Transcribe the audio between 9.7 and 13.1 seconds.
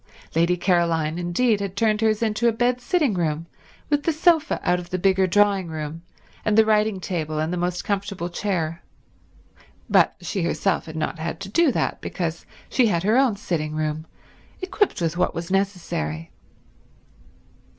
but she herself had not had to do that because she had